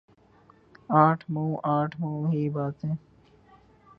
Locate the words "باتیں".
2.49-2.93